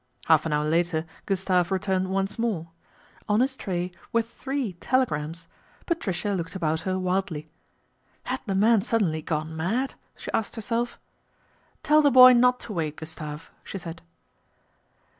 [0.25, 2.69] Half an hour later Gustave returned once more.
[3.29, 5.45] On his tray were three telegrams.
[5.85, 7.51] Patricia looked 'about her wildly."
[8.23, 10.97] Had the man suddenly gone mad?" she asked herself."
[11.83, 14.01] Tell the boy not to wait, Gustave," she said.